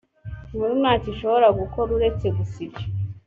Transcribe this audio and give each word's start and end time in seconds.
nkuru 0.53 0.73
ntacyo 0.81 1.07
ishobora 1.13 1.47
gukora 1.59 1.89
uretse 1.97 2.25
gusa 2.37 2.55
ibyo 2.65 2.85